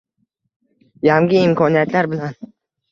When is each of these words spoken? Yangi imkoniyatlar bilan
Yangi 1.09 1.39
imkoniyatlar 1.49 2.13
bilan 2.17 2.39